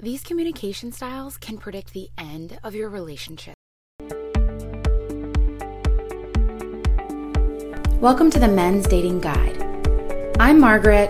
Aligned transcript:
These 0.00 0.22
communication 0.22 0.92
styles 0.92 1.36
can 1.36 1.58
predict 1.58 1.92
the 1.92 2.08
end 2.16 2.60
of 2.62 2.72
your 2.72 2.88
relationship. 2.88 3.56
Welcome 8.00 8.30
to 8.30 8.38
the 8.38 8.46
Men's 8.46 8.86
Dating 8.86 9.18
Guide. 9.18 9.60
I'm 10.38 10.60
Margaret, 10.60 11.08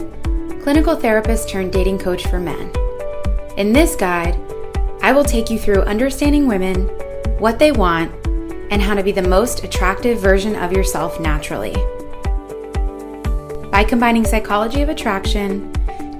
clinical 0.62 0.96
therapist 0.96 1.50
turned 1.50 1.70
dating 1.70 1.98
coach 1.98 2.26
for 2.28 2.40
men. 2.40 2.72
In 3.58 3.74
this 3.74 3.94
guide, 3.94 4.40
I 5.02 5.12
will 5.12 5.22
take 5.22 5.50
you 5.50 5.58
through 5.58 5.82
understanding 5.82 6.48
women, 6.48 6.88
what 7.38 7.58
they 7.58 7.72
want, 7.72 8.10
and 8.70 8.80
how 8.80 8.94
to 8.94 9.02
be 9.02 9.12
the 9.12 9.20
most 9.20 9.64
attractive 9.64 10.18
version 10.18 10.56
of 10.56 10.72
yourself 10.72 11.20
naturally. 11.20 11.74
By 13.70 13.84
combining 13.86 14.24
psychology 14.24 14.80
of 14.80 14.88
attraction, 14.88 15.70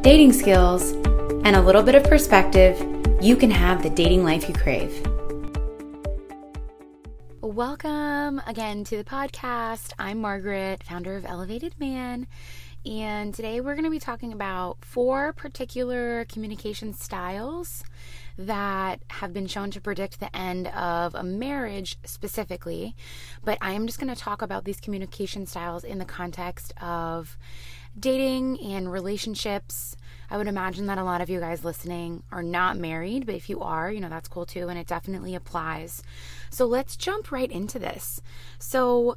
dating 0.03 0.35
skills, 0.35 0.93
and 1.45 1.57
a 1.57 1.61
little 1.61 1.82
bit 1.82 1.95
of 1.95 2.05
perspective, 2.05 2.79
you 3.21 3.36
can 3.36 3.50
have 3.50 3.82
the 3.82 3.91
dating 3.91 4.25
life 4.25 4.48
you 4.48 4.54
crave. 4.54 4.93
Welcome 7.40 8.40
again 8.46 8.85
to 8.85 8.96
the 8.96 9.04
podcast. 9.04 9.93
I'm 9.98 10.21
Margaret, 10.21 10.85
founder 10.85 11.17
of 11.17 11.25
Elevated 11.25 11.75
Man, 11.79 12.26
and 12.86 13.35
today 13.35 13.61
we're 13.61 13.75
going 13.75 13.85
to 13.85 13.90
be 13.90 13.98
talking 13.98 14.32
about 14.32 14.85
four 14.85 15.32
particular 15.32 16.25
communication 16.26 16.93
styles 16.93 17.82
that 18.39 19.03
have 19.11 19.32
been 19.32 19.46
shown 19.48 19.70
to 19.73 19.81
predict 19.81 20.20
the 20.20 20.34
end 20.34 20.68
of 20.68 21.14
a 21.14 21.25
marriage 21.25 21.98
specifically. 22.04 22.95
But 23.43 23.59
I 23.61 23.73
am 23.73 23.86
just 23.86 23.98
going 23.98 24.14
to 24.14 24.20
talk 24.20 24.43
about 24.43 24.64
these 24.64 24.81
communication 24.81 25.45
styles 25.45 25.82
in 25.82 25.98
the 25.98 26.04
context 26.04 26.73
of 26.81 27.36
dating 28.00 28.61
and 28.61 28.90
relationships. 28.90 29.96
I 30.30 30.36
would 30.36 30.48
imagine 30.48 30.86
that 30.86 30.98
a 30.98 31.04
lot 31.04 31.20
of 31.20 31.30
you 31.30 31.40
guys 31.40 31.64
listening 31.64 32.22
are 32.30 32.42
not 32.42 32.77
married, 32.77 33.27
but 33.27 33.34
if 33.34 33.48
you 33.48 33.61
are, 33.61 33.91
you 33.91 34.00
know, 34.00 34.08
that's 34.08 34.28
cool 34.28 34.47
too, 34.47 34.69
and 34.69 34.78
it 34.78 34.86
definitely 34.86 35.34
applies. 35.34 36.03
So 36.50 36.67
let's 36.67 36.97
jump 36.97 37.33
right 37.33 37.50
into 37.50 37.78
this. 37.78 38.20
So, 38.58 39.17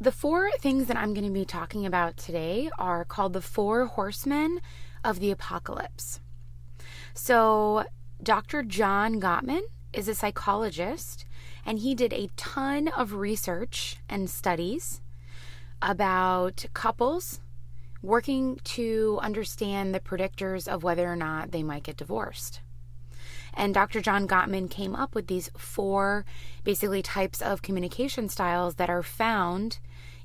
the 0.00 0.12
four 0.12 0.50
things 0.58 0.88
that 0.88 0.96
I'm 0.96 1.14
going 1.14 1.26
to 1.26 1.32
be 1.32 1.44
talking 1.44 1.86
about 1.86 2.16
today 2.16 2.68
are 2.80 3.04
called 3.04 3.32
the 3.32 3.40
four 3.40 3.86
horsemen 3.86 4.60
of 5.04 5.20
the 5.20 5.30
apocalypse. 5.30 6.18
So, 7.14 7.84
Dr. 8.20 8.64
John 8.64 9.20
Gottman 9.20 9.60
is 9.92 10.08
a 10.08 10.14
psychologist, 10.14 11.26
and 11.64 11.78
he 11.78 11.94
did 11.94 12.12
a 12.12 12.28
ton 12.36 12.88
of 12.88 13.14
research 13.14 13.98
and 14.08 14.28
studies 14.28 15.00
about 15.80 16.64
couples 16.74 17.40
working 18.04 18.60
to 18.64 19.18
understand 19.22 19.94
the 19.94 20.00
predictors 20.00 20.68
of 20.68 20.82
whether 20.82 21.10
or 21.10 21.16
not 21.16 21.50
they 21.50 21.62
might 21.62 21.82
get 21.82 21.96
divorced. 21.96 22.60
And 23.54 23.72
Dr. 23.72 24.00
John 24.00 24.28
Gottman 24.28 24.70
came 24.70 24.94
up 24.94 25.14
with 25.14 25.28
these 25.28 25.50
four 25.56 26.24
basically 26.64 27.02
types 27.02 27.40
of 27.40 27.62
communication 27.62 28.28
styles 28.28 28.74
that 28.74 28.90
are 28.90 29.02
found 29.02 29.78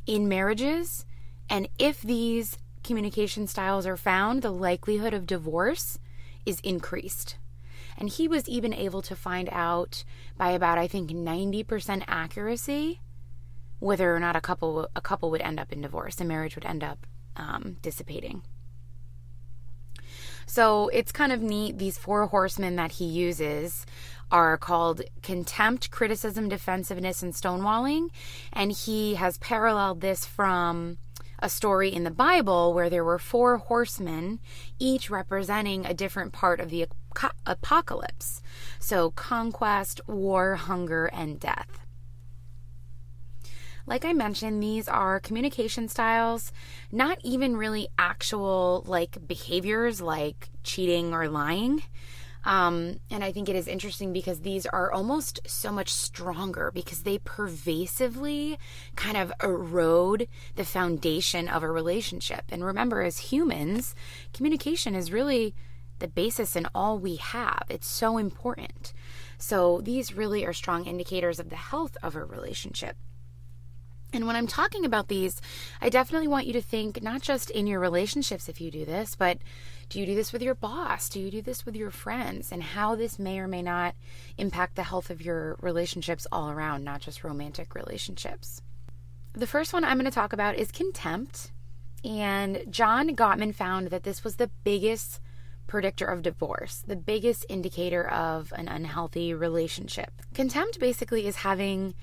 in 0.05 0.27
marriages. 0.27 1.05
And 1.49 1.69
if 1.77 2.01
these 2.01 2.57
communication 2.83 3.47
styles 3.47 3.85
are 3.85 3.97
found, 3.97 4.41
the 4.41 4.51
likelihood 4.51 5.13
of 5.13 5.27
divorce 5.27 5.99
is 6.45 6.59
increased. 6.61 7.37
And 7.97 8.09
he 8.09 8.27
was 8.27 8.49
even 8.49 8.73
able 8.73 9.01
to 9.03 9.15
find 9.15 9.49
out 9.51 10.03
by 10.37 10.51
about, 10.51 10.77
I 10.77 10.87
think, 10.87 11.11
90% 11.11 12.03
accuracy 12.07 13.01
whether 13.79 14.13
or 14.13 14.19
not 14.19 14.35
a 14.35 14.41
couple 14.41 14.89
a 14.93 15.01
couple 15.01 15.31
would 15.31 15.41
end 15.41 15.57
up 15.57 15.71
in 15.71 15.81
divorce, 15.81 16.19
a 16.19 16.25
marriage 16.25 16.55
would 16.55 16.65
end 16.65 16.83
up 16.83 17.07
um, 17.35 17.77
dissipating. 17.81 18.41
So 20.45 20.87
it's 20.87 21.11
kind 21.11 21.31
of 21.31 21.43
neat. 21.43 21.77
These 21.77 21.99
four 21.99 22.25
horsemen 22.25 22.75
that 22.77 22.93
he 22.93 23.05
uses 23.05 23.85
are 24.31 24.57
called 24.57 25.01
contempt, 25.21 25.91
criticism, 25.91 26.49
defensiveness, 26.49 27.21
and 27.21 27.33
stonewalling. 27.33 28.07
And 28.51 28.71
he 28.71 29.13
has 29.15 29.37
paralleled 29.37 30.01
this 30.01 30.25
from 30.25 30.97
a 31.37 31.49
story 31.49 31.93
in 31.93 32.03
the 32.03 32.11
Bible 32.11 32.73
where 32.73 32.89
there 32.89 33.03
were 33.03 33.19
four 33.19 33.57
horsemen, 33.57 34.39
each 34.79 35.11
representing 35.11 35.85
a 35.85 35.93
different 35.93 36.33
part 36.33 36.59
of 36.59 36.71
the 36.71 36.87
apocalypse. 37.45 38.41
So, 38.79 39.11
conquest, 39.11 40.01
war, 40.07 40.55
hunger, 40.55 41.05
and 41.13 41.39
death. 41.39 41.68
Like 43.85 44.05
I 44.05 44.13
mentioned, 44.13 44.61
these 44.61 44.87
are 44.87 45.19
communication 45.19 45.87
styles, 45.87 46.51
not 46.91 47.19
even 47.23 47.57
really 47.57 47.87
actual 47.97 48.83
like 48.85 49.27
behaviors 49.27 50.01
like 50.01 50.49
cheating 50.63 51.13
or 51.13 51.27
lying. 51.27 51.83
Um, 52.45 52.99
and 53.11 53.23
I 53.23 53.31
think 53.31 53.49
it 53.49 53.55
is 53.55 53.67
interesting 53.67 54.13
because 54.13 54.41
these 54.41 54.65
are 54.65 54.91
almost 54.91 55.41
so 55.45 55.71
much 55.71 55.91
stronger 55.93 56.71
because 56.73 57.03
they 57.03 57.17
pervasively 57.17 58.57
kind 58.95 59.17
of 59.17 59.33
erode 59.43 60.27
the 60.55 60.63
foundation 60.63 61.49
of 61.49 61.63
a 61.63 61.71
relationship. 61.71 62.45
And 62.49 62.63
remember, 62.63 63.01
as 63.01 63.17
humans, 63.17 63.93
communication 64.33 64.95
is 64.95 65.11
really 65.11 65.53
the 65.99 66.07
basis 66.07 66.55
in 66.55 66.65
all 66.73 66.97
we 66.97 67.17
have. 67.17 67.63
It's 67.69 67.87
so 67.87 68.17
important. 68.17 68.93
So 69.37 69.81
these 69.81 70.15
really 70.15 70.45
are 70.45 70.53
strong 70.53 70.85
indicators 70.85 71.39
of 71.39 71.49
the 71.49 71.57
health 71.57 71.97
of 72.01 72.15
a 72.15 72.23
relationship. 72.23 72.95
And 74.11 74.25
when 74.25 74.35
I'm 74.35 74.47
talking 74.47 74.85
about 74.85 75.07
these, 75.07 75.39
I 75.81 75.89
definitely 75.89 76.27
want 76.27 76.47
you 76.47 76.53
to 76.53 76.61
think 76.61 77.03
not 77.03 77.21
just 77.21 77.49
in 77.51 77.67
your 77.67 77.79
relationships 77.79 78.49
if 78.49 78.59
you 78.59 78.71
do 78.71 78.85
this, 78.85 79.15
but 79.15 79.37
do 79.89 79.99
you 79.99 80.05
do 80.05 80.15
this 80.15 80.33
with 80.33 80.41
your 80.41 80.55
boss? 80.55 81.09
Do 81.09 81.19
you 81.19 81.29
do 81.29 81.41
this 81.41 81.65
with 81.65 81.75
your 81.75 81.91
friends? 81.91 82.51
And 82.51 82.61
how 82.61 82.95
this 82.95 83.19
may 83.19 83.39
or 83.39 83.47
may 83.47 83.61
not 83.61 83.95
impact 84.37 84.75
the 84.75 84.83
health 84.83 85.09
of 85.09 85.21
your 85.21 85.57
relationships 85.61 86.25
all 86.31 86.49
around, 86.49 86.83
not 86.83 87.01
just 87.01 87.23
romantic 87.23 87.75
relationships. 87.75 88.61
The 89.33 89.47
first 89.47 89.73
one 89.73 89.83
I'm 89.83 89.97
going 89.97 90.05
to 90.05 90.11
talk 90.11 90.33
about 90.33 90.55
is 90.55 90.71
contempt. 90.71 91.51
And 92.03 92.63
John 92.69 93.15
Gottman 93.15 93.53
found 93.53 93.87
that 93.87 94.03
this 94.03 94.23
was 94.23 94.37
the 94.37 94.49
biggest 94.63 95.19
predictor 95.67 96.05
of 96.05 96.23
divorce, 96.23 96.83
the 96.87 96.95
biggest 96.95 97.45
indicator 97.47 98.07
of 98.09 98.51
an 98.55 98.67
unhealthy 98.67 99.33
relationship. 99.35 100.11
Contempt 100.33 100.79
basically 100.79 101.27
is 101.27 101.37
having 101.37 101.93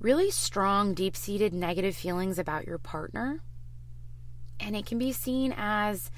really 0.00 0.30
strong, 0.30 0.94
deep 0.94 1.16
seated 1.16 1.54
negative 1.54 1.96
feelings 1.96 2.38
about 2.38 2.66
your 2.66 2.78
partner. 2.78 3.40
And 4.60 4.76
it 4.76 4.86
can 4.86 4.98
be 4.98 5.12
seen 5.12 5.54
as 5.56 6.10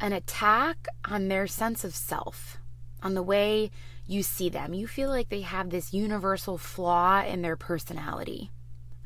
an 0.00 0.12
attack 0.12 0.88
on 1.04 1.28
their 1.28 1.46
sense 1.46 1.84
of 1.84 1.94
self, 1.94 2.58
on 3.02 3.14
the 3.14 3.22
way 3.22 3.70
you 4.06 4.22
see 4.22 4.48
them. 4.48 4.74
You 4.74 4.86
feel 4.86 5.08
like 5.08 5.28
they 5.28 5.42
have 5.42 5.70
this 5.70 5.94
universal 5.94 6.58
flaw 6.58 7.22
in 7.24 7.42
their 7.42 7.56
personality, 7.56 8.50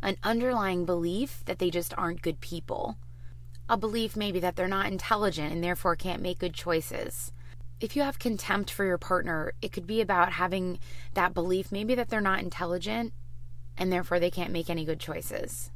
an 0.02 0.16
underlying 0.22 0.84
belief 0.84 1.42
that 1.44 1.58
they 1.58 1.70
just 1.70 1.94
aren't 1.96 2.22
good 2.22 2.40
people, 2.40 2.96
a 3.68 3.76
belief 3.76 4.16
maybe 4.16 4.40
that 4.40 4.56
they're 4.56 4.66
not 4.66 4.86
intelligent 4.86 5.52
and 5.52 5.62
therefore 5.62 5.94
can't 5.94 6.22
make 6.22 6.38
good 6.38 6.54
choices. 6.54 7.32
If 7.80 7.94
you 7.94 8.02
have 8.02 8.18
contempt 8.18 8.70
for 8.70 8.84
your 8.84 8.98
partner, 8.98 9.52
it 9.62 9.72
could 9.72 9.86
be 9.86 10.00
about 10.00 10.32
having 10.32 10.80
that 11.14 11.34
belief 11.34 11.70
maybe 11.70 11.94
that 11.94 12.08
they're 12.08 12.20
not 12.20 12.40
intelligent 12.40 13.12
and 13.78 13.92
therefore 13.92 14.20
they 14.20 14.30
can't 14.30 14.52
make 14.52 14.68
any 14.68 14.84
good 14.84 15.00
choices. 15.00 15.70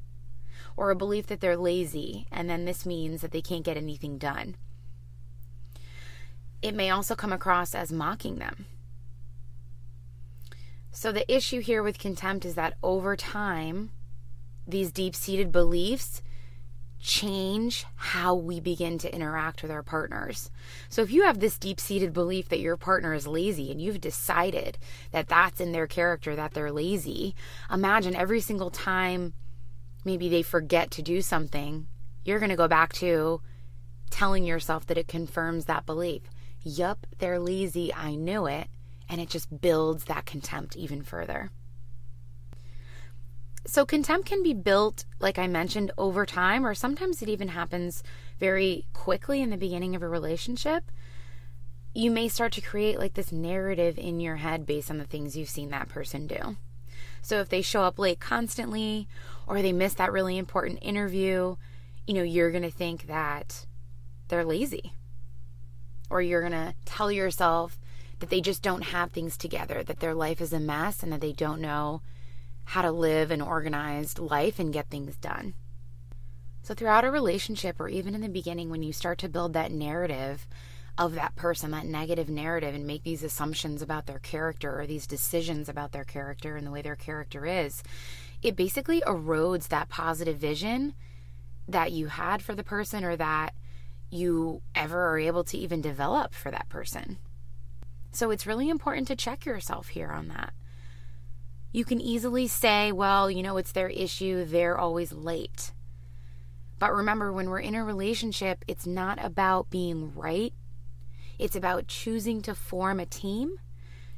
Or 0.77 0.91
a 0.91 0.97
belief 0.97 1.27
that 1.29 1.41
they're 1.41 1.57
lazy, 1.57 2.27
and 2.31 2.51
then 2.51 2.65
this 2.65 2.85
means 2.85 3.21
that 3.21 3.31
they 3.31 3.41
can't 3.41 3.65
get 3.65 3.77
anything 3.77 4.19
done. 4.19 4.57
It 6.61 6.75
may 6.75 6.91
also 6.91 7.15
come 7.15 7.33
across 7.33 7.75
as 7.75 7.93
mocking 7.93 8.37
them. 8.37 8.67
So, 10.91 11.11
the 11.11 11.31
issue 11.35 11.61
here 11.61 11.83
with 11.83 11.99
contempt 11.99 12.45
is 12.45 12.55
that 12.55 12.77
over 12.83 13.17
time, 13.17 13.91
these 14.67 14.93
deep 14.93 15.17
seated 15.17 15.51
beliefs 15.51 16.23
change 17.03 17.85
how 17.97 18.33
we 18.35 18.61
begin 18.61 18.97
to 18.97 19.13
interact 19.13 19.61
with 19.61 19.71
our 19.73 19.83
partners. 19.83 20.51
So 20.89 21.03
if 21.03 21.11
you 21.11 21.25
have 21.25 21.41
this 21.41 21.59
deep 21.59 21.81
seated 21.81 22.13
belief 22.13 22.49
that 22.49 22.61
your 22.61 22.77
partner 22.77 23.13
is 23.13 23.27
lazy 23.27 23.73
and 23.73 23.81
you've 23.81 24.01
decided 24.01 24.79
that 25.11 25.29
that's 25.29 25.61
in 25.61 25.73
their 25.73 25.89
character, 25.89 26.37
that 26.37 26.55
they're 26.55 26.71
lazy, 26.71 27.35
imagine 27.71 28.15
every 28.15 28.41
single 28.41 28.71
time 28.71 29.35
maybe 30.05 30.29
they 30.29 30.43
forget 30.43 30.93
to 30.93 31.03
do 31.03 31.21
something, 31.21 31.89
you're 32.25 32.39
going 32.39 32.51
to 32.51 32.57
go 32.57 32.69
back 32.69 32.93
to 32.95 33.41
telling 34.11 34.45
yourself 34.45 34.87
that 34.87 34.99
it 34.99 35.09
confirms 35.09 35.65
that 35.65 35.85
belief. 35.85 36.23
Yup, 36.63 37.07
they're 37.19 37.41
lazy. 37.41 37.93
I 37.93 38.15
knew 38.15 38.47
it. 38.47 38.69
And 39.09 39.21
it 39.21 39.29
just 39.29 39.61
builds 39.61 40.05
that 40.05 40.25
contempt 40.25 40.77
even 40.77 41.03
further. 41.03 41.51
So, 43.65 43.87
contempt 43.87 44.27
can 44.27 44.43
be 44.43 44.55
built, 44.55 45.05
like 45.21 45.39
I 45.39 45.47
mentioned, 45.47 45.93
over 45.97 46.27
time, 46.27 46.67
or 46.67 46.75
sometimes 46.75 47.23
it 47.23 47.29
even 47.29 47.49
happens 47.49 48.03
very 48.41 48.87
quickly 48.93 49.41
in 49.41 49.51
the 49.51 49.57
beginning 49.57 49.95
of 49.95 50.03
a 50.03 50.09
relationship. 50.09 50.91
You 51.95 52.11
may 52.11 52.27
start 52.27 52.53
to 52.55 52.61
create 52.61 52.99
like 52.99 53.15
this 53.15 53.31
narrative 53.31 53.99
in 53.99 54.19
your 54.19 54.37
head 54.37 54.67
based 54.67 54.91
on 54.91 54.99
the 54.99 55.05
things 55.05 55.37
you've 55.37 55.49
seen 55.49 55.71
that 55.71 55.89
person 55.89 56.27
do. 56.27 56.57
So, 57.23 57.41
if 57.41 57.49
they 57.51 57.63
show 57.63 57.83
up 57.83 58.01
late 58.01 58.19
constantly, 58.19 59.07
or 59.47 59.63
they 59.63 59.73
miss 59.73 59.95
that 59.95 60.13
really 60.13 60.39
important 60.39 60.81
interview, 60.83 61.57
you 62.07 62.15
know, 62.15 62.23
you're 62.23 62.51
going 62.51 62.65
to 62.65 62.71
think 62.71 63.07
that 63.07 63.67
they're 64.27 64.45
lazy. 64.45 64.93
Or 66.11 66.21
you're 66.21 66.41
going 66.41 66.53
to 66.53 66.75
tell 66.85 67.13
yourself 67.13 67.79
that 68.19 68.29
they 68.29 68.41
just 68.41 68.61
don't 68.63 68.83
have 68.83 69.13
things 69.13 69.37
together, 69.37 69.85
that 69.85 70.01
their 70.01 70.15
life 70.15 70.41
is 70.41 70.53
a 70.53 70.59
mess, 70.59 71.03
and 71.03 71.13
that 71.13 71.21
they 71.21 71.33
don't 71.33 71.61
know 71.61 72.03
how 72.65 72.83
to 72.83 72.91
live 72.91 73.31
an 73.31 73.41
organized 73.41 74.19
life 74.19 74.59
and 74.59 74.73
get 74.73 74.89
things 74.89 75.17
done. 75.17 75.55
So, 76.63 76.75
throughout 76.75 77.05
a 77.05 77.11
relationship, 77.11 77.81
or 77.81 77.89
even 77.89 78.15
in 78.15 78.21
the 78.21 78.29
beginning, 78.29 78.71
when 78.71 78.83
you 78.83 78.93
start 78.93 79.19
to 79.19 79.29
build 79.29 79.53
that 79.53 79.73
narrative 79.73 80.47
of 80.97 81.15
that 81.15 81.35
person, 81.35 81.71
that 81.73 81.87
negative 81.87 82.29
narrative, 82.29 82.75
and 82.75 82.87
make 82.87 83.03
these 83.03 83.25
assumptions 83.25 83.83
about 83.83 84.07
their 84.07 84.19
character 84.19 84.81
or 84.81 84.87
these 84.87 85.07
decisions 85.07 85.69
about 85.69 85.93
their 85.93 86.05
character 86.05 86.57
and 86.57 86.67
the 86.67 86.71
way 86.71 86.83
their 86.83 86.97
character 86.97 87.47
is, 87.47 87.83
it 88.43 88.57
basically 88.57 89.01
erodes 89.03 89.69
that 89.69 89.89
positive 89.89 90.37
vision 90.37 90.95
that 91.67 91.93
you 91.93 92.09
had 92.09 92.43
for 92.43 92.55
the 92.55 92.65
person 92.65 93.05
or 93.05 93.17
that 93.17 93.55
you 94.11 94.61
ever 94.75 95.09
are 95.09 95.19
able 95.19 95.43
to 95.43 95.57
even 95.57 95.81
develop 95.81 96.35
for 96.35 96.51
that 96.51 96.69
person. 96.69 97.19
So 98.13 98.31
it's 98.31 98.47
really 98.47 98.69
important 98.69 99.09
to 99.09 99.17
check 99.17 99.47
yourself 99.47 99.89
here 99.89 100.11
on 100.11 100.29
that. 100.29 100.53
You 101.73 101.87
can 101.87 102.01
easily 102.01 102.47
say, 102.49 102.93
well, 102.93 103.31
you 103.31 103.43
know, 103.43 103.57
it's 103.57 103.73
their 103.73 103.89
issue, 103.89 104.45
they're 104.45 104.77
always 104.77 105.11
late. 105.11 105.73
But 106.79 106.95
remember, 106.95 107.33
when 107.33 107.49
we're 107.49 107.61
in 107.61 107.75
a 107.75 107.83
relationship, 107.85 108.65
it's 108.69 108.87
not 108.87 109.25
about 109.25 109.71
being 109.71 110.15
right. 110.15 110.53
It's 111.39 111.57
about 111.57 111.89
choosing 111.89 112.43
to 112.43 112.55
form 112.55 113.01
a 113.01 113.07
team, 113.07 113.57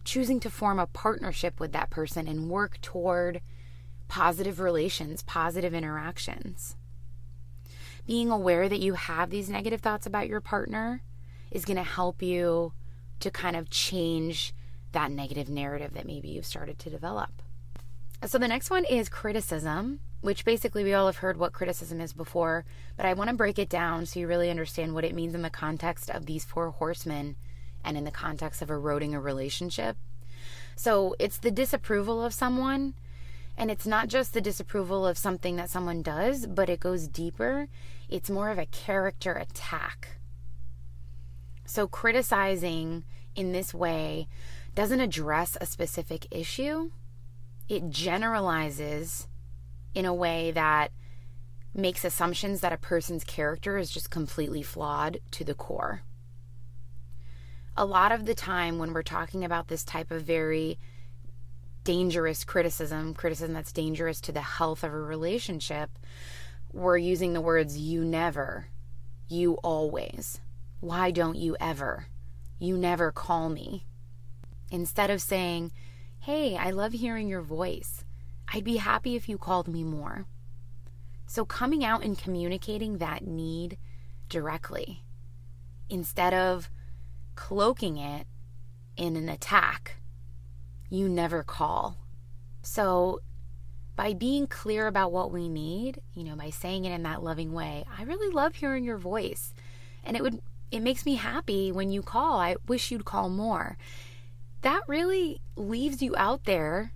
choosing 0.02 0.40
to 0.40 0.50
form 0.50 0.80
a 0.80 0.86
partnership 0.88 1.60
with 1.60 1.72
that 1.72 1.90
person 1.90 2.26
and 2.26 2.50
work 2.50 2.80
toward 2.80 3.40
positive 4.08 4.58
relations, 4.58 5.22
positive 5.22 5.74
interactions. 5.74 6.76
Being 8.06 8.30
aware 8.30 8.68
that 8.68 8.80
you 8.80 8.94
have 8.94 9.30
these 9.30 9.48
negative 9.48 9.80
thoughts 9.80 10.06
about 10.06 10.28
your 10.28 10.40
partner 10.40 11.02
is 11.52 11.64
going 11.64 11.76
to 11.76 11.84
help 11.84 12.20
you 12.20 12.72
to 13.20 13.30
kind 13.30 13.54
of 13.54 13.70
change 13.70 14.52
that 14.92 15.10
negative 15.10 15.48
narrative 15.48 15.94
that 15.94 16.06
maybe 16.06 16.28
you've 16.28 16.44
started 16.44 16.78
to 16.80 16.90
develop. 16.90 17.43
So 18.26 18.38
the 18.38 18.48
next 18.48 18.70
one 18.70 18.84
is 18.84 19.08
criticism 19.08 20.00
which 20.24 20.46
basically 20.46 20.82
we 20.82 20.94
all 20.94 21.04
have 21.04 21.18
heard 21.18 21.36
what 21.36 21.52
criticism 21.52 22.00
is 22.00 22.14
before, 22.14 22.64
but 22.96 23.04
I 23.04 23.12
want 23.12 23.28
to 23.28 23.36
break 23.36 23.58
it 23.58 23.68
down 23.68 24.06
so 24.06 24.18
you 24.18 24.26
really 24.26 24.48
understand 24.48 24.94
what 24.94 25.04
it 25.04 25.14
means 25.14 25.34
in 25.34 25.42
the 25.42 25.50
context 25.50 26.08
of 26.08 26.24
these 26.24 26.46
four 26.46 26.70
horsemen 26.70 27.36
and 27.84 27.98
in 27.98 28.04
the 28.04 28.10
context 28.10 28.62
of 28.62 28.70
eroding 28.70 29.14
a 29.14 29.20
relationship. 29.20 29.98
So 30.76 31.14
it's 31.18 31.36
the 31.36 31.50
disapproval 31.50 32.24
of 32.24 32.32
someone, 32.32 32.94
and 33.58 33.70
it's 33.70 33.86
not 33.86 34.08
just 34.08 34.32
the 34.32 34.40
disapproval 34.40 35.06
of 35.06 35.18
something 35.18 35.56
that 35.56 35.68
someone 35.68 36.00
does, 36.00 36.46
but 36.46 36.70
it 36.70 36.80
goes 36.80 37.06
deeper. 37.06 37.68
It's 38.08 38.30
more 38.30 38.48
of 38.48 38.58
a 38.58 38.64
character 38.64 39.34
attack. 39.34 40.16
So 41.66 41.86
criticizing 41.86 43.04
in 43.36 43.52
this 43.52 43.74
way 43.74 44.26
doesn't 44.74 45.00
address 45.00 45.58
a 45.60 45.66
specific 45.66 46.26
issue, 46.30 46.92
it 47.68 47.90
generalizes 47.90 49.28
in 49.94 50.04
a 50.04 50.14
way 50.14 50.50
that 50.50 50.90
makes 51.74 52.04
assumptions 52.04 52.60
that 52.60 52.72
a 52.72 52.78
person's 52.78 53.24
character 53.24 53.78
is 53.78 53.90
just 53.90 54.10
completely 54.10 54.62
flawed 54.62 55.18
to 55.32 55.44
the 55.44 55.54
core. 55.54 56.02
A 57.76 57.84
lot 57.84 58.12
of 58.12 58.26
the 58.26 58.34
time, 58.34 58.78
when 58.78 58.92
we're 58.92 59.02
talking 59.02 59.44
about 59.44 59.66
this 59.66 59.84
type 59.84 60.12
of 60.12 60.22
very 60.22 60.78
dangerous 61.82 62.44
criticism, 62.44 63.14
criticism 63.14 63.52
that's 63.52 63.72
dangerous 63.72 64.20
to 64.22 64.32
the 64.32 64.40
health 64.40 64.84
of 64.84 64.92
a 64.92 64.98
relationship, 64.98 65.90
we're 66.72 66.98
using 66.98 67.32
the 67.32 67.40
words 67.40 67.76
you 67.76 68.04
never, 68.04 68.68
you 69.28 69.54
always, 69.62 70.40
why 70.80 71.10
don't 71.10 71.36
you 71.36 71.56
ever, 71.60 72.06
you 72.58 72.76
never 72.76 73.10
call 73.10 73.48
me. 73.48 73.84
Instead 74.70 75.10
of 75.10 75.20
saying, 75.20 75.72
hey, 76.24 76.56
I 76.56 76.70
love 76.70 76.94
hearing 76.94 77.28
your 77.28 77.42
voice. 77.42 78.02
I'd 78.48 78.64
be 78.64 78.78
happy 78.78 79.14
if 79.14 79.28
you 79.28 79.36
called 79.36 79.68
me 79.68 79.84
more. 79.84 80.24
So, 81.26 81.44
coming 81.44 81.84
out 81.84 82.02
and 82.02 82.16
communicating 82.16 82.96
that 82.96 83.26
need 83.26 83.76
directly 84.30 85.02
instead 85.90 86.32
of 86.32 86.70
cloaking 87.34 87.98
it 87.98 88.26
in 88.96 89.16
an 89.16 89.28
attack, 89.28 89.96
you 90.88 91.10
never 91.10 91.42
call. 91.42 91.98
So, 92.62 93.20
by 93.94 94.14
being 94.14 94.46
clear 94.46 94.86
about 94.86 95.12
what 95.12 95.30
we 95.30 95.46
need, 95.50 96.00
you 96.14 96.24
know, 96.24 96.36
by 96.36 96.48
saying 96.48 96.86
it 96.86 96.92
in 96.92 97.02
that 97.02 97.22
loving 97.22 97.52
way, 97.52 97.84
I 97.98 98.04
really 98.04 98.32
love 98.34 98.54
hearing 98.54 98.82
your 98.82 98.96
voice. 98.96 99.52
And 100.02 100.16
it 100.16 100.22
would 100.22 100.40
it 100.70 100.80
makes 100.80 101.04
me 101.04 101.16
happy 101.16 101.70
when 101.70 101.90
you 101.90 102.00
call. 102.00 102.40
I 102.40 102.56
wish 102.66 102.90
you'd 102.90 103.04
call 103.04 103.28
more. 103.28 103.76
That 104.64 104.82
really 104.88 105.42
leaves 105.56 106.00
you 106.00 106.14
out 106.16 106.44
there 106.44 106.94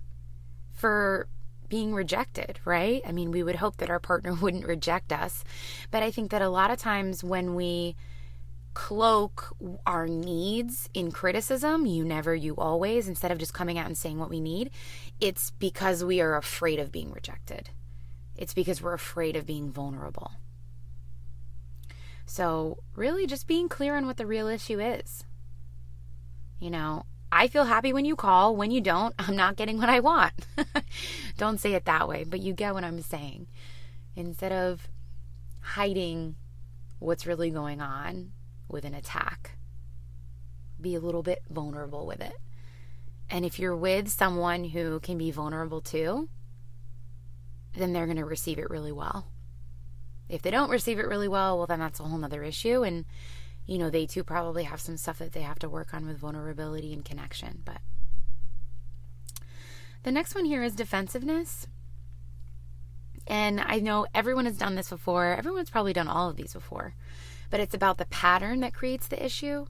for 0.71 1.27
being 1.69 1.93
rejected, 1.93 2.59
right? 2.65 3.03
I 3.07 3.11
mean, 3.11 3.29
we 3.29 3.43
would 3.43 3.57
hope 3.57 3.77
that 3.77 3.91
our 3.91 3.99
partner 3.99 4.33
wouldn't 4.41 4.65
reject 4.65 5.13
us. 5.13 5.43
But 5.91 6.01
I 6.01 6.09
think 6.09 6.31
that 6.31 6.41
a 6.41 6.49
lot 6.49 6.71
of 6.71 6.79
times 6.79 7.23
when 7.23 7.53
we 7.53 7.95
cloak 8.73 9.55
our 9.85 10.07
needs 10.07 10.89
in 10.95 11.11
criticism, 11.11 11.85
you 11.85 12.03
never, 12.03 12.33
you 12.33 12.55
always, 12.55 13.07
instead 13.07 13.29
of 13.29 13.37
just 13.37 13.53
coming 13.53 13.77
out 13.77 13.85
and 13.85 13.95
saying 13.95 14.17
what 14.17 14.31
we 14.31 14.39
need, 14.39 14.71
it's 15.19 15.51
because 15.51 16.03
we 16.03 16.21
are 16.21 16.35
afraid 16.35 16.79
of 16.79 16.91
being 16.91 17.11
rejected. 17.11 17.69
It's 18.35 18.55
because 18.55 18.81
we're 18.81 18.93
afraid 18.93 19.35
of 19.35 19.45
being 19.45 19.69
vulnerable. 19.71 20.31
So, 22.25 22.79
really, 22.95 23.27
just 23.27 23.45
being 23.45 23.69
clear 23.69 23.95
on 23.95 24.07
what 24.07 24.17
the 24.17 24.25
real 24.25 24.47
issue 24.47 24.79
is. 24.79 25.23
You 26.59 26.71
know, 26.71 27.05
I 27.31 27.47
feel 27.47 27.65
happy 27.65 27.93
when 27.93 28.05
you 28.05 28.15
call. 28.15 28.55
When 28.55 28.71
you 28.71 28.81
don't, 28.81 29.13
I'm 29.19 29.35
not 29.35 29.55
getting 29.55 29.77
what 29.77 29.89
I 29.89 29.99
want. 29.99 30.33
don't 31.37 31.59
say 31.59 31.73
it 31.73 31.85
that 31.85 32.07
way, 32.07 32.23
but 32.23 32.39
you 32.39 32.53
get 32.53 32.73
what 32.73 32.83
I'm 32.83 33.01
saying. 33.01 33.47
Instead 34.15 34.51
of 34.51 34.87
hiding 35.61 36.35
what's 36.97 37.27
really 37.27 37.51
going 37.51 37.81
on 37.81 38.31
with 38.67 38.83
an 38.83 38.93
attack, 38.93 39.51
be 40.81 40.95
a 40.95 40.99
little 40.99 41.23
bit 41.23 41.43
vulnerable 41.49 42.05
with 42.05 42.21
it. 42.21 42.33
And 43.29 43.45
if 43.45 43.59
you're 43.59 43.75
with 43.75 44.09
someone 44.09 44.63
who 44.63 44.99
can 44.99 45.17
be 45.17 45.29
vulnerable 45.29 45.81
too, 45.81 46.29
then 47.73 47.93
they're 47.93 48.05
going 48.05 48.17
to 48.17 48.25
receive 48.25 48.57
it 48.57 48.69
really 48.69 48.91
well. 48.91 49.27
If 50.27 50.41
they 50.41 50.51
don't 50.51 50.69
receive 50.69 50.99
it 50.99 51.07
really 51.07 51.27
well, 51.27 51.57
well, 51.57 51.67
then 51.67 51.79
that's 51.79 51.99
a 51.99 52.03
whole 52.03 52.23
other 52.23 52.43
issue. 52.43 52.83
And 52.83 53.05
you 53.69 53.77
know, 53.77 53.91
they 53.91 54.07
too 54.07 54.23
probably 54.23 54.63
have 54.63 54.81
some 54.81 54.97
stuff 54.97 55.19
that 55.19 55.33
they 55.33 55.41
have 55.41 55.59
to 55.59 55.69
work 55.69 55.93
on 55.93 56.07
with 56.07 56.17
vulnerability 56.17 56.91
and 56.91 57.05
connection. 57.05 57.61
But 57.63 57.77
the 60.01 60.11
next 60.11 60.33
one 60.33 60.45
here 60.45 60.63
is 60.63 60.73
defensiveness. 60.73 61.67
And 63.27 63.61
I 63.61 63.77
know 63.77 64.07
everyone 64.15 64.45
has 64.45 64.57
done 64.57 64.73
this 64.73 64.89
before. 64.89 65.35
Everyone's 65.35 65.69
probably 65.69 65.93
done 65.93 66.07
all 66.07 66.31
of 66.31 66.35
these 66.35 66.53
before. 66.53 66.95
But 67.51 67.59
it's 67.59 67.75
about 67.75 67.99
the 67.99 68.05
pattern 68.05 68.61
that 68.61 68.73
creates 68.73 69.07
the 69.07 69.23
issue 69.23 69.67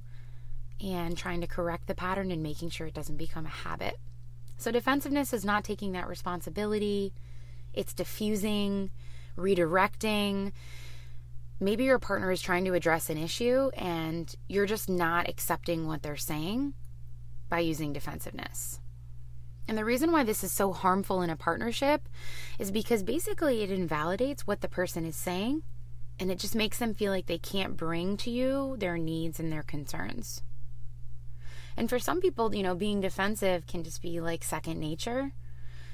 and 0.80 1.18
trying 1.18 1.42
to 1.42 1.48
correct 1.48 1.88
the 1.88 1.94
pattern 1.96 2.32
and 2.32 2.42
making 2.42 2.70
sure 2.70 2.88
it 2.88 2.94
doesn't 2.94 3.18
become 3.18 3.46
a 3.46 3.50
habit. 3.50 3.98
So, 4.58 4.72
defensiveness 4.72 5.34
is 5.34 5.44
not 5.44 5.66
taking 5.66 5.92
that 5.92 6.08
responsibility, 6.08 7.14
it's 7.74 7.94
diffusing, 7.94 8.92
redirecting, 9.38 10.54
maybe 11.60 11.84
your 11.84 12.00
partner 12.00 12.32
is 12.32 12.42
trying 12.42 12.66
to 12.66 12.74
address 12.74 13.10
an 13.10 13.18
issue 13.18 13.70
and 13.76 14.34
you're 14.48 14.66
just 14.66 14.90
not 14.90 15.28
accepting 15.28 15.88
what 15.88 16.02
they're 16.02 16.16
saying 16.16 16.74
by 17.50 17.60
using 17.60 17.94
defensiveness. 17.94 18.80
And 19.68 19.78
the 19.78 19.86
reason 19.86 20.12
why 20.12 20.24
this 20.24 20.44
is 20.44 20.52
so 20.52 20.74
harmful 20.74 21.22
in 21.22 21.30
a 21.30 21.36
partnership 21.36 22.10
is 22.58 22.72
because 22.72 23.04
basically 23.04 23.62
it 23.62 23.72
invalidates 23.72 24.48
what 24.48 24.62
the 24.62 24.68
person 24.68 25.06
is 25.06 25.16
saying 25.16 25.64
and 26.20 26.32
it 26.32 26.40
just 26.40 26.56
makes 26.56 26.80
them 26.80 26.94
feel 26.94 27.12
like 27.12 27.28
they 27.28 27.38
can't 27.38 27.78
bring 27.78 28.18
to 28.18 28.30
you 28.30 28.76
their 28.80 28.98
needs 28.98 29.40
and 29.40 29.52
their 29.52 29.64
concerns. 29.64 30.42
And 31.78 31.90
for 31.90 32.00
some 32.00 32.20
people, 32.20 32.54
you 32.54 32.64
know, 32.64 32.76
being 32.76 33.00
defensive 33.00 33.68
can 33.68 33.84
just 33.84 34.02
be 34.02 34.20
like 34.20 34.44
second 34.44 34.80
nature 34.80 35.32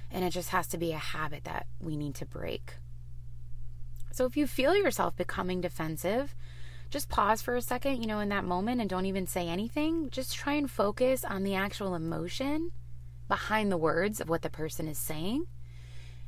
and 0.10 0.24
it 0.24 0.32
just 0.32 0.50
has 0.50 0.68
to 0.68 0.78
be 0.78 0.94
a 0.94 0.98
habit 0.98 1.44
that 1.44 1.68
we 1.80 1.96
need 1.98 2.16
to 2.16 2.26
break. 2.26 2.76
So 4.16 4.26
if 4.26 4.38
you 4.38 4.48
feel 4.48 4.74
yourself 4.74 5.18
becoming 5.18 5.60
defensive, 5.60 6.34
just 6.90 7.10
pause 7.10 7.42
for 7.42 7.58
a 7.58 7.62
second, 7.62 8.02
you 8.02 8.08
know, 8.08 8.22
in 8.22 8.30
that 8.30 8.46
moment 8.46 8.80
and 8.80 8.90
don't 8.90 9.08
even 9.08 9.28
say 9.28 9.50
anything. 9.50 10.10
Just 10.10 10.34
try 10.34 10.54
and 10.54 10.72
focus 10.72 11.26
on 11.26 11.44
the 11.44 11.56
actual 11.56 11.96
emotion 11.96 12.72
behind 13.28 13.70
the 13.70 13.78
words 13.78 14.22
of 14.22 14.30
what 14.30 14.42
the 14.42 14.50
person 14.50 14.88
is 14.88 14.98
saying. 14.98 15.48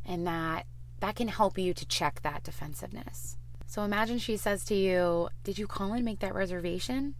And 0.04 0.28
that 0.28 0.66
that 1.00 1.16
can 1.16 1.30
help 1.30 1.58
you 1.58 1.74
to 1.74 1.86
check 1.86 2.22
that 2.24 2.44
defensiveness. 2.44 3.38
So 3.68 3.84
imagine 3.84 4.18
she 4.18 4.36
says 4.36 4.66
to 4.66 4.76
you, 4.76 5.30
"Did 5.46 5.58
you 5.58 5.66
call 5.66 5.94
and 5.94 6.04
make 6.04 6.20
that 6.20 6.36
reservation?" 6.36 7.16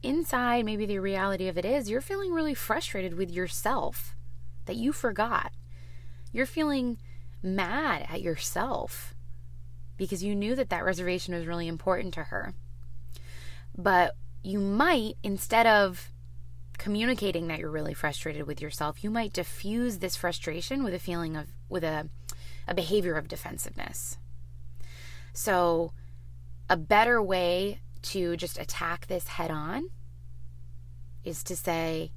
Inside, 0.00 0.64
maybe 0.64 0.86
the 0.86 1.00
reality 1.00 1.48
of 1.48 1.58
it 1.58 1.64
is 1.64 1.90
you're 1.90 2.00
feeling 2.00 2.32
really 2.32 2.54
frustrated 2.54 3.14
with 3.14 3.32
yourself 3.32 4.14
that 4.66 4.76
you 4.76 4.92
forgot. 4.92 5.50
You're 6.30 6.46
feeling 6.46 6.98
mad 7.42 8.06
at 8.08 8.22
yourself 8.22 9.13
because 9.96 10.22
you 10.22 10.34
knew 10.34 10.54
that 10.54 10.70
that 10.70 10.84
reservation 10.84 11.34
was 11.34 11.46
really 11.46 11.68
important 11.68 12.14
to 12.14 12.24
her. 12.24 12.54
But 13.76 14.14
you 14.42 14.60
might, 14.60 15.16
instead 15.22 15.66
of 15.66 16.10
communicating 16.78 17.48
that 17.48 17.58
you're 17.58 17.70
really 17.70 17.94
frustrated 17.94 18.46
with 18.46 18.60
yourself, 18.60 19.02
you 19.02 19.10
might 19.10 19.32
diffuse 19.32 19.98
this 19.98 20.16
frustration 20.16 20.84
with 20.84 20.94
a 20.94 20.98
feeling 20.98 21.36
of 21.36 21.46
with 21.68 21.84
a 21.84 22.08
a 22.66 22.74
behavior 22.74 23.14
of 23.14 23.28
defensiveness. 23.28 24.18
So, 25.32 25.92
a 26.68 26.76
better 26.76 27.22
way 27.22 27.80
to 28.02 28.36
just 28.36 28.58
attack 28.58 29.06
this 29.06 29.28
head 29.28 29.50
on 29.50 29.88
is 31.24 31.42
to 31.44 31.56
say, 31.56 32.12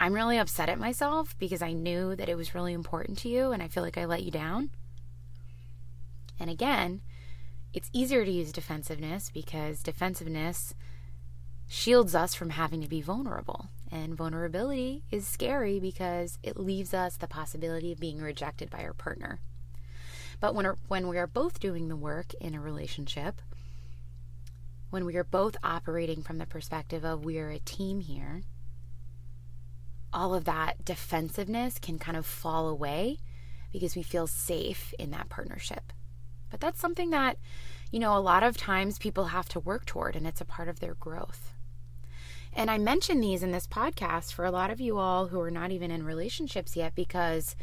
I'm 0.00 0.14
really 0.14 0.38
upset 0.38 0.68
at 0.68 0.78
myself 0.78 1.36
because 1.38 1.62
I 1.62 1.72
knew 1.72 2.16
that 2.16 2.28
it 2.28 2.36
was 2.36 2.54
really 2.54 2.72
important 2.72 3.18
to 3.18 3.28
you 3.28 3.52
and 3.52 3.62
I 3.62 3.68
feel 3.68 3.82
like 3.82 3.98
I 3.98 4.04
let 4.04 4.22
you 4.22 4.30
down. 4.30 4.70
And 6.40 6.50
again, 6.50 7.02
it's 7.72 7.90
easier 7.92 8.24
to 8.24 8.30
use 8.30 8.52
defensiveness 8.52 9.30
because 9.32 9.82
defensiveness 9.82 10.74
shields 11.66 12.14
us 12.14 12.34
from 12.34 12.50
having 12.50 12.82
to 12.82 12.88
be 12.88 13.00
vulnerable. 13.00 13.68
And 13.90 14.14
vulnerability 14.14 15.04
is 15.10 15.26
scary 15.26 15.80
because 15.80 16.38
it 16.42 16.58
leaves 16.58 16.92
us 16.92 17.16
the 17.16 17.26
possibility 17.26 17.92
of 17.92 18.00
being 18.00 18.20
rejected 18.20 18.70
by 18.70 18.84
our 18.84 18.92
partner. 18.92 19.40
But 20.40 20.54
when, 20.54 20.66
when 20.88 21.08
we 21.08 21.18
are 21.18 21.26
both 21.26 21.60
doing 21.60 21.88
the 21.88 21.96
work 21.96 22.34
in 22.40 22.54
a 22.54 22.60
relationship, 22.60 23.40
when 24.90 25.06
we 25.06 25.16
are 25.16 25.24
both 25.24 25.56
operating 25.62 26.22
from 26.22 26.38
the 26.38 26.46
perspective 26.46 27.04
of 27.04 27.24
we 27.24 27.38
are 27.38 27.48
a 27.48 27.58
team 27.58 28.00
here, 28.00 28.42
all 30.12 30.34
of 30.34 30.44
that 30.44 30.84
defensiveness 30.84 31.78
can 31.78 31.98
kind 31.98 32.16
of 32.16 32.26
fall 32.26 32.68
away 32.68 33.18
because 33.72 33.96
we 33.96 34.02
feel 34.02 34.26
safe 34.26 34.92
in 34.98 35.10
that 35.10 35.30
partnership. 35.30 35.92
But 36.52 36.60
that's 36.60 36.80
something 36.80 37.10
that, 37.10 37.38
you 37.90 37.98
know, 37.98 38.14
a 38.14 38.20
lot 38.20 38.42
of 38.42 38.58
times 38.58 38.98
people 38.98 39.24
have 39.28 39.48
to 39.48 39.58
work 39.58 39.86
toward, 39.86 40.14
and 40.14 40.26
it's 40.26 40.42
a 40.42 40.44
part 40.44 40.68
of 40.68 40.80
their 40.80 40.94
growth. 40.94 41.54
And 42.52 42.70
I 42.70 42.76
mention 42.76 43.20
these 43.20 43.42
in 43.42 43.52
this 43.52 43.66
podcast 43.66 44.34
for 44.34 44.44
a 44.44 44.50
lot 44.50 44.70
of 44.70 44.78
you 44.78 44.98
all 44.98 45.28
who 45.28 45.40
are 45.40 45.50
not 45.50 45.72
even 45.72 45.90
in 45.90 46.04
relationships 46.04 46.76
yet 46.76 46.94
because 46.94 47.56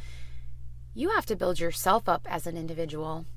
you 0.96 1.12
have 1.12 1.28
to 1.28 1.36
build 1.36 1.60
yourself 1.60 2.10
up 2.10 2.26
as 2.28 2.48
an 2.48 2.58
individual 2.58 3.28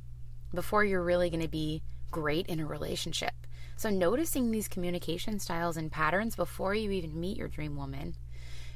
before 0.54 0.86
you're 0.86 1.02
really 1.04 1.28
going 1.28 1.42
to 1.42 1.48
be 1.48 1.82
great 2.10 2.46
in 2.46 2.58
a 2.58 2.66
relationship. 2.66 3.34
So, 3.76 3.90
noticing 3.90 4.50
these 4.50 4.68
communication 4.68 5.38
styles 5.38 5.76
and 5.76 5.92
patterns 5.92 6.34
before 6.34 6.74
you 6.74 6.90
even 6.92 7.20
meet 7.20 7.36
your 7.36 7.48
dream 7.48 7.76
woman 7.76 8.14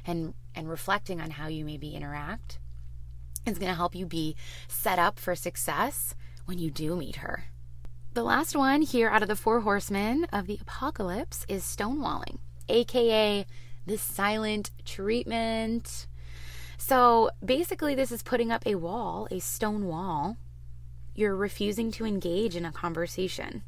and, 0.05 0.35
and 0.53 0.69
reflecting 0.69 1.19
on 1.19 1.31
how 1.31 1.47
you 1.47 1.65
maybe 1.65 1.95
interact 1.95 2.59
is 3.47 3.57
going 3.57 3.71
to 3.71 3.75
help 3.75 3.95
you 3.95 4.05
be 4.05 4.35
set 4.67 4.99
up 4.99 5.17
for 5.17 5.33
success 5.33 6.13
when 6.47 6.57
you 6.57 6.71
do 6.71 6.95
meet 6.95 7.17
her. 7.17 7.45
The 8.13 8.23
last 8.23 8.55
one 8.55 8.81
here 8.81 9.09
out 9.09 9.21
of 9.21 9.27
the 9.27 9.35
four 9.35 9.61
horsemen 9.61 10.25
of 10.33 10.47
the 10.47 10.57
apocalypse 10.59 11.45
is 11.47 11.63
stonewalling, 11.63 12.39
aka 12.67 13.45
the 13.85 13.97
silent 13.97 14.71
treatment. 14.85 16.07
So 16.77 17.29
basically, 17.43 17.95
this 17.95 18.11
is 18.11 18.23
putting 18.23 18.51
up 18.51 18.65
a 18.65 18.75
wall, 18.75 19.27
a 19.29 19.39
stone 19.39 19.85
wall. 19.85 20.37
You're 21.15 21.35
refusing 21.35 21.91
to 21.91 22.05
engage 22.05 22.55
in 22.55 22.65
a 22.65 22.71
conversation. 22.71 23.63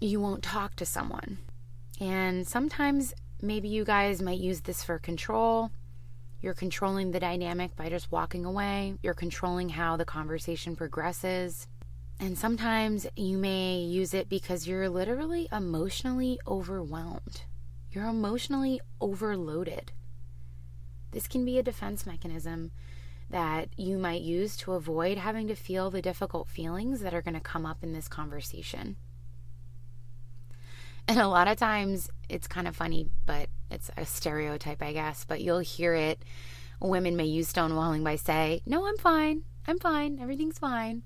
You 0.00 0.20
won't 0.20 0.42
talk 0.42 0.76
to 0.76 0.86
someone. 0.86 1.38
And 2.00 2.46
sometimes 2.46 3.14
maybe 3.40 3.68
you 3.68 3.84
guys 3.84 4.22
might 4.22 4.38
use 4.38 4.60
this 4.60 4.84
for 4.84 4.98
control. 4.98 5.70
You're 6.40 6.54
controlling 6.54 7.10
the 7.10 7.20
dynamic 7.20 7.74
by 7.74 7.88
just 7.88 8.12
walking 8.12 8.44
away. 8.44 8.94
You're 9.02 9.14
controlling 9.14 9.70
how 9.70 9.96
the 9.96 10.04
conversation 10.04 10.76
progresses. 10.76 11.66
And 12.20 12.36
sometimes 12.36 13.06
you 13.16 13.38
may 13.38 13.78
use 13.78 14.12
it 14.12 14.28
because 14.28 14.66
you're 14.66 14.88
literally 14.88 15.48
emotionally 15.52 16.40
overwhelmed. 16.46 17.42
You're 17.92 18.06
emotionally 18.06 18.80
overloaded. 19.00 19.92
This 21.12 21.28
can 21.28 21.44
be 21.44 21.58
a 21.58 21.62
defense 21.62 22.06
mechanism 22.06 22.72
that 23.30 23.68
you 23.76 23.98
might 23.98 24.22
use 24.22 24.56
to 24.56 24.72
avoid 24.72 25.18
having 25.18 25.46
to 25.48 25.54
feel 25.54 25.90
the 25.90 26.02
difficult 26.02 26.48
feelings 26.48 27.00
that 27.00 27.14
are 27.14 27.22
going 27.22 27.34
to 27.34 27.40
come 27.40 27.64
up 27.64 27.82
in 27.82 27.92
this 27.92 28.08
conversation. 28.08 28.96
And 31.06 31.18
a 31.18 31.28
lot 31.28 31.48
of 31.48 31.56
times 31.56 32.10
it's 32.28 32.46
kind 32.46 32.68
of 32.68 32.76
funny, 32.76 33.08
but 33.26 33.48
it's 33.70 33.90
a 33.96 34.04
stereotype, 34.04 34.82
I 34.82 34.92
guess, 34.92 35.24
but 35.24 35.40
you'll 35.40 35.60
hear 35.60 35.94
it. 35.94 36.22
Women 36.80 37.16
may 37.16 37.24
use 37.24 37.52
stonewalling 37.52 38.04
by 38.04 38.16
say, 38.16 38.60
"No, 38.66 38.86
I'm 38.86 38.98
fine. 38.98 39.42
I'm 39.66 39.78
fine. 39.78 40.18
Everything's 40.20 40.58
fine." 40.58 41.02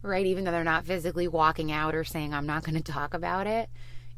Right, 0.00 0.26
even 0.26 0.44
though 0.44 0.52
they're 0.52 0.64
not 0.64 0.86
physically 0.86 1.26
walking 1.26 1.72
out 1.72 1.94
or 1.94 2.04
saying, 2.04 2.32
"I'm 2.32 2.46
not 2.46 2.62
going 2.64 2.80
to 2.80 2.92
talk 2.92 3.14
about 3.14 3.46
it." 3.46 3.68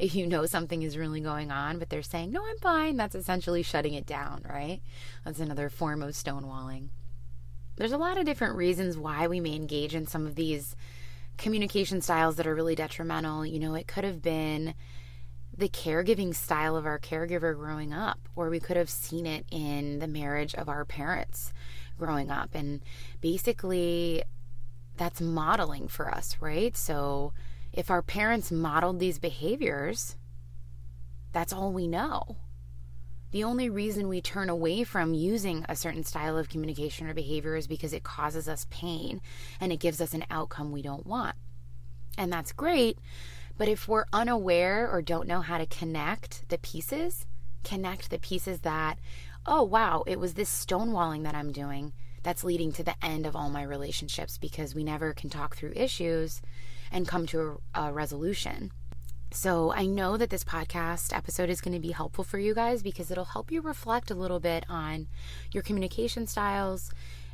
if 0.01 0.15
you 0.15 0.27
know 0.27 0.47
something 0.47 0.83
is 0.83 0.97
really 0.97 1.21
going 1.21 1.51
on, 1.51 1.79
but 1.79 1.91
they're 1.91 2.03
saying, 2.03 2.33
no, 2.33 2.43
I'm 2.43 2.59
fine, 2.59 2.97
that's 2.97 3.15
essentially 3.15 3.63
shutting 3.63 3.93
it 3.93 4.07
down, 4.07 4.43
right? 4.49 4.81
That's 5.25 5.41
another 5.41 5.69
form 5.69 6.03
of 6.03 6.11
stonewalling. 6.11 6.89
There's 7.77 7.93
a 7.93 7.99
lot 7.99 8.19
of 8.19 8.25
different 8.25 8.57
reasons 8.57 8.97
why 8.97 9.27
we 9.27 9.41
may 9.41 9.55
engage 9.55 9.95
in 9.95 10.07
some 10.07 10.27
of 10.27 10.37
these 10.37 10.75
communication 11.37 12.01
styles 12.01 12.37
that 12.37 12.47
are 12.47 12.55
really 12.55 12.75
detrimental. 12.75 13.45
You 13.45 13.61
know, 13.61 13.75
it 13.75 13.87
could 13.87 14.05
have 14.05 14.23
been 14.23 14.75
the 15.57 15.69
caregiving 15.69 16.35
style 16.35 16.77
of 16.77 16.87
our 16.87 16.99
caregiver 16.99 17.55
growing 17.55 17.93
up, 17.93 18.19
or 18.35 18.49
we 18.49 18.61
could 18.61 18.79
have 18.79 18.91
seen 18.91 19.27
it 19.27 19.45
in 19.51 19.99
the 19.99 20.09
marriage 20.09 20.55
of 20.55 20.69
our 20.69 20.87
parents 20.87 21.53
growing 21.99 22.31
up. 22.31 22.55
And 22.55 22.81
basically, 23.21 24.23
that's 25.01 25.21
modeling 25.23 25.89
for 25.89 26.15
us, 26.15 26.37
right? 26.41 26.77
So, 26.77 27.33
if 27.73 27.91
our 27.91 28.03
parents 28.03 28.53
modeled 28.53 29.01
these 29.01 29.19
behaviors, 29.19 30.17
that's 31.33 31.55
all 31.55 31.73
we 31.73 31.87
know. 31.87 32.37
The 33.31 33.45
only 33.45 33.71
reason 33.71 34.09
we 34.09 34.21
turn 34.21 34.51
away 34.51 34.85
from 34.85 35.15
using 35.15 35.65
a 35.71 35.75
certain 35.75 36.05
style 36.05 36.37
of 36.37 36.51
communication 36.51 37.09
or 37.09 37.15
behavior 37.15 37.57
is 37.57 37.67
because 37.67 37.95
it 37.95 38.03
causes 38.03 38.47
us 38.47 38.67
pain 38.69 39.23
and 39.59 39.73
it 39.73 39.81
gives 39.81 40.03
us 40.03 40.13
an 40.13 40.27
outcome 40.31 40.71
we 40.71 40.83
don't 40.83 41.07
want. 41.07 41.37
And 42.19 42.31
that's 42.31 42.53
great, 42.53 42.99
but 43.57 43.69
if 43.69 43.89
we're 43.89 44.05
unaware 44.13 44.87
or 44.87 45.01
don't 45.01 45.29
know 45.29 45.41
how 45.41 45.57
to 45.57 45.65
connect 45.65 46.47
the 46.51 46.59
pieces, 46.59 47.25
connect 47.65 48.11
the 48.11 48.19
pieces 48.19 48.61
that, 48.61 48.99
oh, 49.47 49.63
wow, 49.63 50.05
it 50.07 50.21
was 50.21 50.35
this 50.35 50.51
stonewalling 50.51 51.23
that 51.23 51.35
I'm 51.35 51.53
doing 51.53 51.95
that's 52.23 52.45
leading 52.45 52.73
to 52.73 52.83
the 52.83 52.95
end 53.03 53.27
of 53.27 53.35
all 53.35 53.51
my 53.51 53.63
relationships 53.63 54.39
because 54.39 54.75
we 54.75 54.85
never 54.85 55.13
can 55.13 55.31
talk 55.31 55.57
through 55.57 55.73
issues 55.75 56.43
and 56.93 57.09
come 57.09 57.27
to 57.27 57.61
a, 57.75 57.81
a 57.81 57.93
resolution. 57.93 58.73
So, 59.33 59.73
I 59.73 59.87
know 59.87 60.17
that 60.17 60.31
this 60.31 60.43
podcast 60.43 61.17
episode 61.17 61.51
is 61.51 61.61
going 61.61 61.75
to 61.75 61.81
be 61.81 61.93
helpful 61.93 62.25
for 62.25 62.39
you 62.41 62.53
guys 62.53 62.83
because 62.83 63.13
it'll 63.13 63.27
help 63.27 63.53
you 63.53 63.61
reflect 63.61 64.11
a 64.11 64.17
little 64.17 64.41
bit 64.41 64.67
on 64.69 65.07
your 65.53 65.63
communication 65.63 66.27
styles 66.27 66.91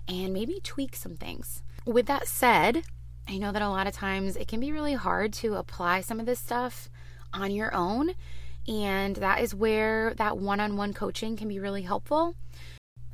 and 0.06 0.34
maybe 0.34 0.60
tweak 0.62 0.94
some 0.94 1.16
things. 1.16 1.62
With 1.86 2.04
that 2.06 2.28
said, 2.28 2.82
I 3.26 3.38
know 3.38 3.50
that 3.50 3.62
a 3.62 3.70
lot 3.70 3.86
of 3.86 3.94
times 3.94 4.36
it 4.36 4.46
can 4.46 4.60
be 4.60 4.72
really 4.72 4.92
hard 4.92 5.32
to 5.34 5.54
apply 5.54 6.02
some 6.02 6.20
of 6.20 6.26
this 6.26 6.38
stuff 6.38 6.90
on 7.32 7.50
your 7.50 7.74
own, 7.74 8.10
and 8.68 9.16
that 9.16 9.40
is 9.40 9.54
where 9.54 10.12
that 10.14 10.36
one 10.36 10.60
on 10.60 10.76
one 10.76 10.92
coaching 10.92 11.36
can 11.36 11.48
be 11.48 11.58
really 11.58 11.82
helpful. 11.82 12.34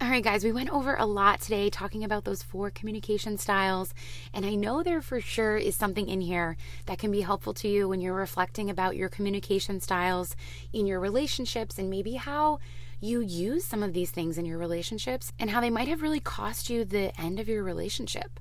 All 0.02 0.08
right, 0.08 0.24
guys, 0.24 0.42
we 0.42 0.50
went 0.50 0.70
over 0.70 0.96
a 0.96 1.06
lot 1.06 1.40
today 1.40 1.70
talking 1.70 2.02
about 2.02 2.24
those 2.24 2.42
four 2.42 2.70
communication 2.70 3.38
styles, 3.38 3.94
and 4.34 4.44
I 4.44 4.56
know 4.56 4.82
there 4.82 5.00
for 5.00 5.20
sure 5.20 5.56
is 5.56 5.76
something 5.76 6.08
in 6.08 6.20
here 6.20 6.56
that 6.86 6.98
can 6.98 7.12
be 7.12 7.20
helpful 7.20 7.54
to 7.54 7.68
you 7.68 7.88
when 7.88 8.00
you're 8.00 8.12
reflecting 8.12 8.68
about 8.68 8.96
your 8.96 9.08
communication 9.08 9.78
styles 9.78 10.34
in 10.72 10.88
your 10.88 10.98
relationships 10.98 11.78
and 11.78 11.88
maybe 11.88 12.14
how 12.14 12.58
you 12.98 13.20
use 13.20 13.64
some 13.64 13.84
of 13.84 13.92
these 13.92 14.10
things 14.10 14.38
in 14.38 14.44
your 14.44 14.58
relationships 14.58 15.32
and 15.38 15.50
how 15.50 15.60
they 15.60 15.70
might 15.70 15.86
have 15.86 16.02
really 16.02 16.18
cost 16.18 16.68
you 16.68 16.84
the 16.84 17.12
end 17.20 17.38
of 17.38 17.48
your 17.48 17.62
relationship. 17.62 18.40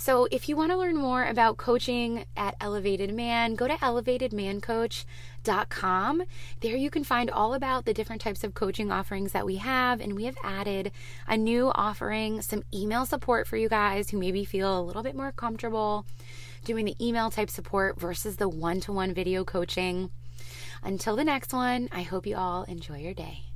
So, 0.00 0.26
if 0.30 0.48
you 0.48 0.56
want 0.56 0.72
to 0.72 0.78
learn 0.78 0.96
more 0.96 1.26
about 1.26 1.58
coaching 1.58 2.24
at 2.34 2.56
Elevated 2.58 3.12
Man, 3.12 3.54
go 3.54 3.68
to 3.68 3.74
elevatedmancoach.com. 3.74 6.22
There 6.60 6.74
you 6.74 6.88
can 6.88 7.04
find 7.04 7.30
all 7.30 7.52
about 7.52 7.84
the 7.84 7.92
different 7.92 8.22
types 8.22 8.42
of 8.42 8.54
coaching 8.54 8.90
offerings 8.90 9.32
that 9.32 9.44
we 9.44 9.56
have. 9.56 10.00
And 10.00 10.16
we 10.16 10.24
have 10.24 10.38
added 10.42 10.92
a 11.28 11.36
new 11.36 11.70
offering, 11.74 12.40
some 12.40 12.62
email 12.72 13.04
support 13.04 13.46
for 13.46 13.58
you 13.58 13.68
guys 13.68 14.08
who 14.08 14.16
maybe 14.16 14.46
feel 14.46 14.80
a 14.80 14.82
little 14.82 15.02
bit 15.02 15.14
more 15.14 15.32
comfortable 15.32 16.06
doing 16.64 16.86
the 16.86 16.96
email 16.98 17.30
type 17.30 17.50
support 17.50 18.00
versus 18.00 18.36
the 18.36 18.48
one 18.48 18.80
to 18.80 18.92
one 18.92 19.12
video 19.12 19.44
coaching. 19.44 20.10
Until 20.82 21.14
the 21.14 21.24
next 21.24 21.52
one, 21.52 21.90
I 21.92 22.04
hope 22.04 22.26
you 22.26 22.36
all 22.36 22.62
enjoy 22.62 23.00
your 23.00 23.12
day. 23.12 23.49